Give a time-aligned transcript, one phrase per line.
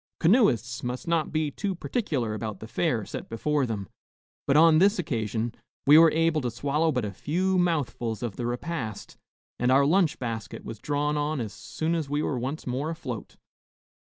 [0.19, 3.87] Canoeists must not be too particular about the fare set before them;
[4.47, 5.53] but on this occasion
[5.85, 9.17] we were able to swallow but a few mouthfuls of the repast
[9.59, 13.35] and our lunch basket was drawn on as soon as we were once more afloat.